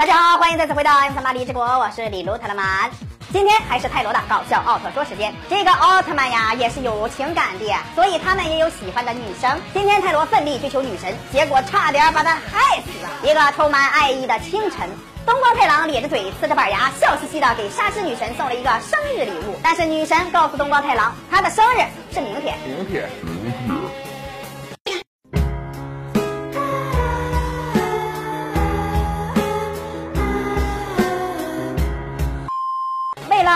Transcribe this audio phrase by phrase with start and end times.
[0.00, 2.90] 大家好，欢迎再次回到 M 三八李之国，我是李卢特勒曼。
[3.34, 5.30] 今天还是泰罗的搞笑奥特说时间。
[5.46, 9.60] 这个奥特曼呀，也是有情感的，所以他们也有喜欢的女生。
[9.74, 13.10] 今天泰罗奋力追求女神，结果差点把她害死了。
[13.30, 14.88] 一个充满爱意的清晨，
[15.26, 19.60] 东光太郎咧着嘴，呲着板牙，笑嘻嘻的给沙织女神送了一个生日礼物。
[19.62, 22.56] 但是女神告诉东光太郎，她的生日是明天。
[22.66, 24.09] 明天，明天。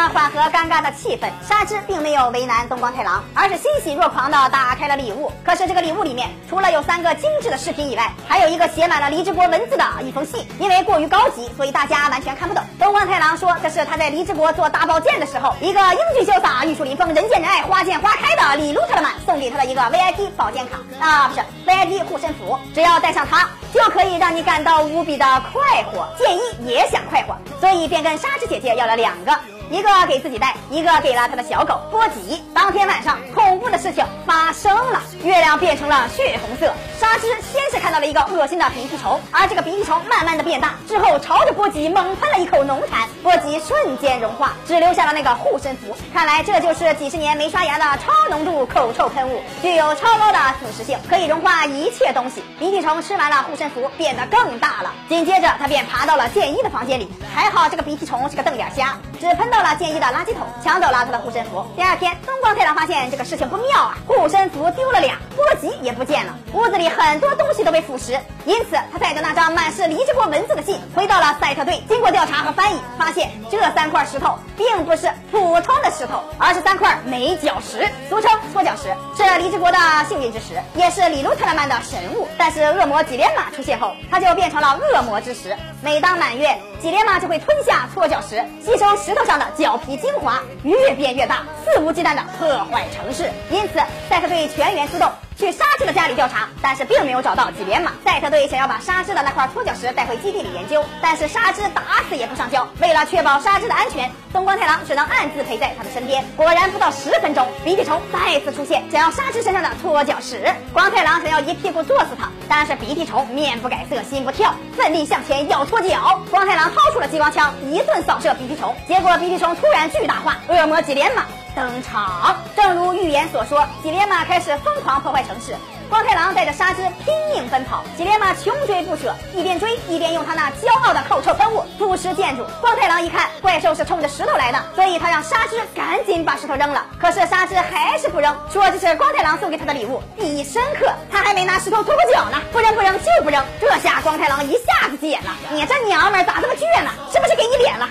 [0.04, 5.32] 了缓和尴尬的气氛，纱织并没有为难东光太郎，而是欣喜若狂的打开了礼物。
[5.42, 10.46] 可是这个礼物里面，除了有三个精致的饰品以外，还有一个写满了离之国文字的一封信。
[10.58, 12.62] 因为过于高级，所以大家完全看不懂。
[12.78, 26.06] 东光太郎说，这是他在离之国做大保健的时候，一个英俊潇洒、玉树临风、人见人爱、花见花开的李路特曼送给他的一个 VIP 保健卡啊，不是 VIP 护身符，只要带上它，就可以让你感到无比的快活。
[26.18, 29.32] 建一也想快活，所以便跟纱织姐姐要了两个。
[29.70, 32.42] 一个给自己带，一个给了他的小狗波吉。
[32.54, 36.72] 当天晚上，恐怖的事情发生了，月亮变成了血红色。
[37.00, 45.96] 沙织先是看到了一个恶心的鼻涕虫，而这个鼻涕虫慢慢的变大，之后朝着波吉猛喷了一口浓痰，波吉瞬间融化，只留下了那个护身符。
[46.12, 52.42] 看来这就是几十年没刷牙的超浓度口臭喷雾，具有超高的腐蚀性，可以融化一切东西。
[52.58, 54.92] 鼻涕虫吃完了护身符，变得更大了。
[55.08, 59.53] 紧接着，他便爬到了剑一的房间里，还好这个鼻涕虫是个瞪眼瞎，只喷。
[59.54, 61.64] 到了剑一的垃圾桶，抢走了他的护身符。
[61.76, 68.18] 第二天，东光太郎发现这个事情不妙啊，护身符丢了俩，波吉也不见了，屋子里很多东西都被腐蚀。
[68.46, 71.80] 因此，他带着那张满是离之国文字的信，回到了赛特队。
[71.88, 82.26] 经过调查和翻译，发现这三块石头并不是普通的石头，而是三块美角石，俗称搓脚石，是离之国的幸运之石，也是里路特拉曼的神物。
[82.36, 85.56] 但是恶魔吉连马出现后，它就变成了恶魔之石。
[85.84, 89.44] 每当满月，吉列马就会吞下搓脚石，吸收石头上的。
[89.54, 93.30] 脚皮精华越变越大，肆无忌惮的破坏城市。
[93.50, 93.74] 因此，
[94.08, 95.06] 赛特队全员出动。
[95.36, 97.92] 去沙织的家里调查，但是并没有找到几连马。
[98.04, 102.66] 赛特队想要把沙织的那块脱脚石带回基地里研究，但是沙织打死也不上交。
[102.80, 106.24] 为了确保沙织的安全，东光太郎只能暗自陪在他的身边。
[106.36, 110.48] 果然不到十分钟，鼻涕虫再次出现，想要沙织身上的脱脚石。
[110.72, 116.20] 光太郎想要一屁股坐死他，但是鼻涕虫面不改色心不跳，奋力向前要脱脚。
[116.30, 121.24] 光太郎掏出了激光枪，一顿扫射鼻涕虫，结果鼻涕虫突然巨大化，恶魔几连马
[121.54, 122.36] 登场。
[122.56, 125.24] 正如预言所说，几连马开始疯狂破坏。
[125.24, 125.56] 城市，
[125.88, 132.44] 光太郎带着纱织拼命奔跑，吉连玛穷追不舍，一边追一边用他那骄傲的口臭喷雾腐蚀建筑。
[132.60, 136.84] 光太郎一看怪兽是冲着石头来的，所以他让纱织赶紧把石头扔了。
[137.00, 140.92] 可是纱织还是不扔，说这是光太郎送给他的礼物，意义深刻。
[141.10, 143.42] 他还没拿石头搓过脚呢，不扔不扔就不扔。
[143.58, 146.90] 这下光太郎一下子急眼了，你这娘们咋这么倔呢？
[147.10, 147.88] 是不是给你脸了？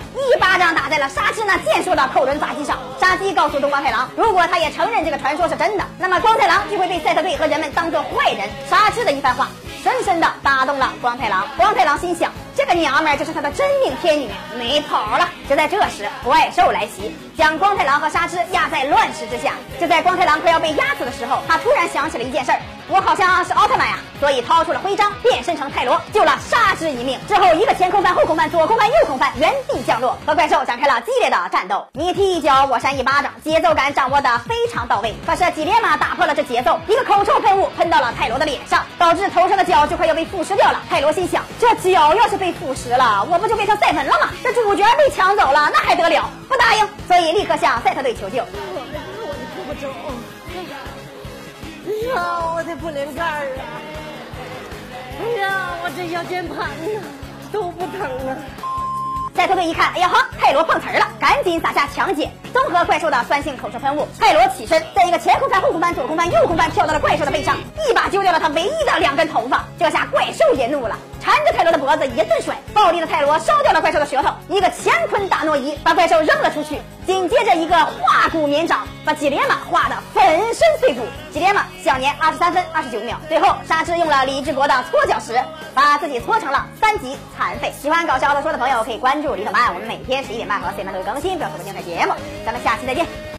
[0.94, 2.78] 在了纱织那健硕的扣轮匝肌上。
[3.02, 8.48] 沙鸡告诉东光太郎，如果他也承认这个传说是真的，那么光太郎就会被赛特队和人们当做坏人。
[8.70, 9.48] 纱织的一番话，
[9.82, 11.48] 深深的打动了光太郎。
[11.58, 12.32] 光太郎心想。
[12.56, 15.28] 这个娘们儿就是他的真命天女，没跑了。
[15.50, 19.54] 就在这时，怪兽来袭，将光太郎和沙织压在乱石之下。
[19.80, 27.20] 就在光太郎快要被压死的时候，他突然想起了一件事儿：我好像是奥特曼呀，所以掏出了徽章，变身成泰罗，救了沙织一命。
[27.28, 31.88] 之后，一个前空翻、后空翻、左空翻、右空翻，原地降落，和怪兽展开了激烈的战斗。
[31.94, 35.16] 你踢一脚，我扇一巴掌，节奏感掌握的非常到位。
[35.26, 40.80] 可是吉列玛打破了这节奏，一个口臭喷雾喷到了泰罗的脸上，导致头上的角就快要被腐蚀掉了。
[40.90, 42.38] 泰罗心想：这脚要是……
[42.44, 44.28] 被腐蚀了，我不就变成赛门了吗？
[44.44, 46.30] 这主角被抢走了，那还得了？
[46.48, 48.44] 不答应，所以立刻向赛特队求救。
[48.46, 49.88] 我的胳膊肘，
[51.86, 53.64] 哎呀，我的不灵盖儿啊！
[55.20, 57.02] 哎呀，我这小键盘呢
[57.52, 58.38] 都不疼啊！
[59.36, 64.08] 赛特队一看，哎呀哈，泰罗碰瓷儿了，赶紧撒下强碱，综合怪兽的酸性口臭喷雾。
[64.20, 67.58] 泰罗起身，在一个前空翻、后空翻、左空翻、右空翻，跳到了怪兽的背上，
[67.90, 69.66] 一把揪掉了他唯一的两根头发。
[69.80, 70.96] 这下怪兽也怒了。
[71.24, 80.24] 缠着泰罗的脖子一顿甩，暴力的泰罗烧掉了怪兽的舌头，一个乾坤大挪移把怪兽扔了出去，紧接着一个化骨绵掌把吉连玛化得粉
[80.54, 81.02] 身碎骨。
[81.32, 83.18] 吉连玛享年二十三分二十九秒。
[83.30, 85.42] 最后，沙之用了李志国的搓脚石，
[85.74, 87.72] 把自己搓成了三级残废。
[87.82, 92.14] 喜欢搞笑的说的朋友可以关注李小曼，我们每天十一点半和四点半都会更新，不要错过精彩节目。
[92.46, 93.33] 咱们下期再见。